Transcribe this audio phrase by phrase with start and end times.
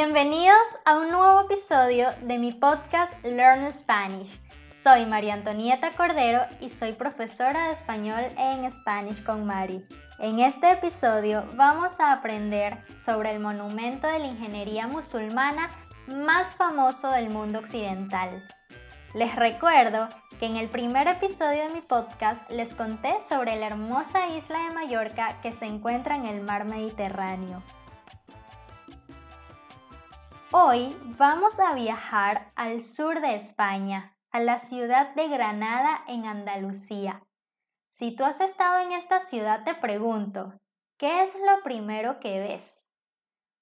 [0.00, 4.40] Bienvenidos a un nuevo episodio de mi podcast Learn Spanish.
[4.72, 9.84] Soy María Antonieta Cordero y soy profesora de español en Spanish con Mari.
[10.20, 15.68] En este episodio vamos a aprender sobre el monumento de la ingeniería musulmana
[16.06, 18.46] más famoso del mundo occidental.
[19.14, 20.08] Les recuerdo
[20.38, 24.74] que en el primer episodio de mi podcast les conté sobre la hermosa isla de
[24.76, 27.64] Mallorca que se encuentra en el mar Mediterráneo.
[30.50, 37.22] Hoy vamos a viajar al sur de España, a la ciudad de Granada en Andalucía.
[37.90, 40.58] Si tú has estado en esta ciudad te pregunto,
[40.96, 42.88] ¿qué es lo primero que ves?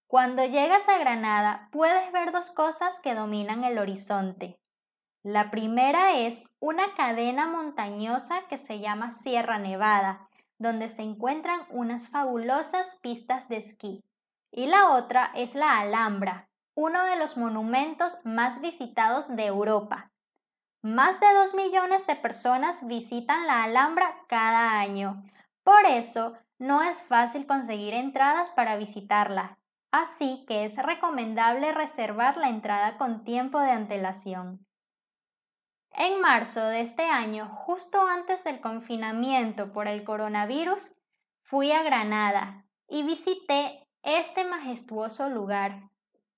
[0.06, 4.60] Cuando llegas a Granada puedes ver dos cosas que dominan el horizonte.
[5.24, 10.28] La primera es una cadena montañosa que se llama Sierra Nevada,
[10.58, 14.04] donde se encuentran unas fabulosas pistas de esquí.
[14.52, 20.12] Y la otra es la Alhambra, uno de los monumentos más visitados de Europa.
[20.82, 25.24] Más de 2 millones de personas visitan la Alhambra cada año.
[25.64, 29.58] Por eso, no es fácil conseguir entradas para visitarla,
[29.90, 34.66] así que es recomendable reservar la entrada con tiempo de antelación.
[35.92, 40.92] En marzo de este año, justo antes del confinamiento por el coronavirus,
[41.42, 45.90] fui a Granada y visité este majestuoso lugar.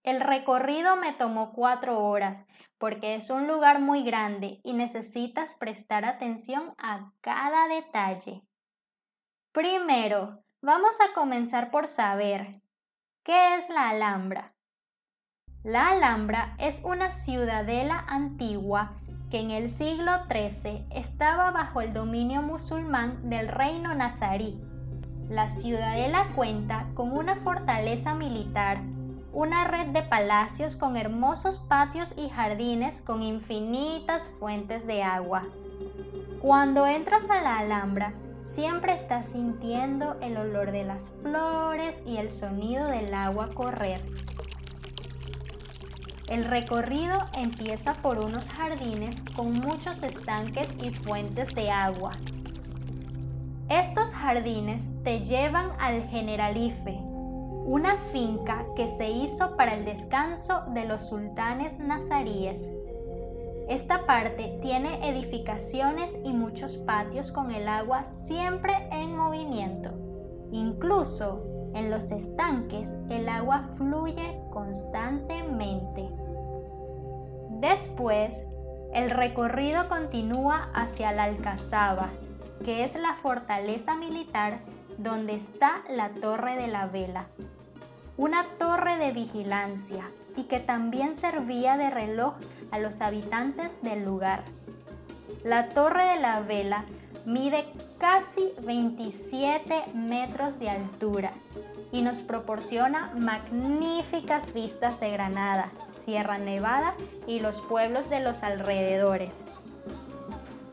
[0.09, 2.47] El recorrido me tomó cuatro horas
[2.79, 8.43] porque es un lugar muy grande y necesitas prestar atención a cada detalle.
[9.53, 12.63] Primero, vamos a comenzar por saber
[13.23, 14.55] qué es la Alhambra.
[15.63, 18.95] La Alhambra es una ciudadela antigua
[19.31, 24.59] que en el siglo XIII estaba bajo el dominio musulmán del reino nazarí.
[25.29, 28.81] La ciudadela cuenta con una fortaleza militar,
[29.33, 35.45] una red de palacios con hermosos patios y jardines con infinitas fuentes de agua.
[36.41, 42.31] Cuando entras a la Alhambra, siempre estás sintiendo el olor de las flores y el
[42.31, 44.01] sonido del agua correr.
[46.29, 52.13] El recorrido empieza por unos jardines con muchos estanques y fuentes de agua.
[53.71, 56.99] Estos jardines te llevan al Generalife,
[57.69, 62.73] una finca que se hizo para el descanso de los sultanes nazaríes.
[63.69, 69.91] Esta parte tiene edificaciones y muchos patios con el agua siempre en movimiento.
[70.51, 76.09] Incluso en los estanques el agua fluye constantemente.
[77.61, 78.47] Después,
[78.95, 82.09] el recorrido continúa hacia la Alcazaba,
[82.65, 84.61] que es la fortaleza militar
[84.97, 87.27] donde está la Torre de la Vela,
[88.19, 92.35] una torre de vigilancia y que también servía de reloj
[92.73, 94.43] a los habitantes del lugar.
[95.45, 96.85] La Torre de la Vela
[97.25, 97.65] mide
[97.99, 101.31] casi 27 metros de altura
[101.93, 105.71] y nos proporciona magníficas vistas de Granada,
[106.05, 106.95] Sierra Nevada
[107.27, 109.43] y los pueblos de los alrededores.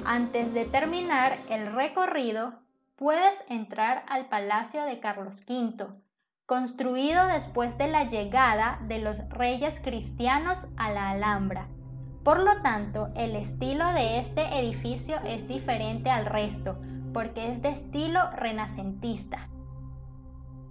[0.04, 2.54] Antes de terminar el recorrido,
[2.96, 5.88] puedes entrar al Palacio de Carlos V,
[6.46, 11.68] construido después de la llegada de los reyes cristianos a la Alhambra.
[12.24, 16.80] Por lo tanto, el estilo de este edificio es diferente al resto,
[17.14, 19.50] porque es de estilo renacentista.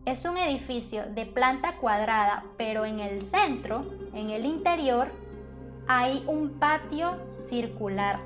[0.04, 5.10] Es un edificio de planta cuadrada, pero en el centro, en el interior,
[5.88, 8.20] hay un patio circular.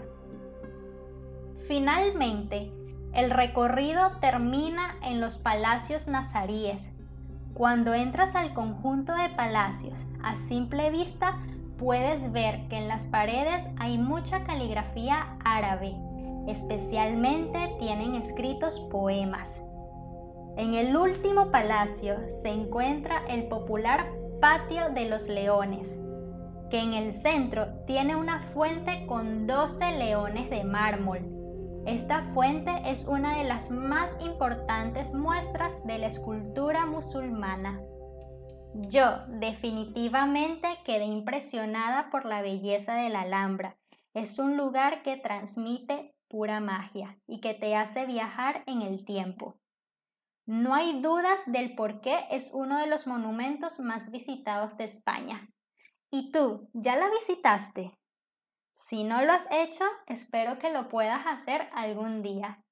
[1.67, 2.73] Finalmente,
[3.15, 6.91] el recorrido termina en los palacios nazaríes.
[7.59, 11.41] Cuando entras al conjunto de palacios a simple vista,
[11.77, 15.97] puedes ver que en las paredes hay mucha caligrafía árabe.
[16.47, 19.61] Especialmente tienen escritos poemas.
[20.57, 24.07] En el último palacio se encuentra el popular
[24.41, 25.99] Patio de los Leones,
[26.71, 31.38] que en el centro tiene una fuente con 12 leones de mármol.
[31.89, 37.81] Esta fuente es una de las más importantes muestras de la escultura musulmana.
[38.75, 43.79] Yo definitivamente quedé impresionada por la belleza de la Alhambra.
[44.13, 49.57] Es un lugar que transmite pura magia y que te hace viajar en el tiempo.
[50.45, 55.49] No hay dudas del por qué es uno de los monumentos más visitados de España.
[56.11, 57.99] ¿Y tú, ya la visitaste?
[58.79, 62.63] Si no lo has hecho, espero que lo puedas hacer algún día.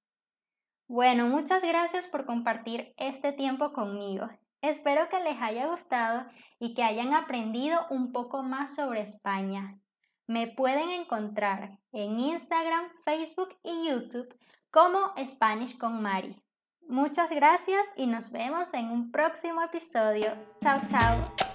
[0.88, 4.28] Bueno, muchas gracias por compartir este tiempo conmigo
[4.62, 6.26] Espero que les haya gustado
[6.58, 9.78] y que hayan aprendido un poco más sobre España.
[10.26, 14.34] Me pueden encontrar en Instagram, Facebook y YouTube
[14.70, 16.42] como Spanish con Mari.
[16.88, 20.32] Muchas gracias y nos vemos en un próximo episodio.
[20.62, 21.45] Chao, chao.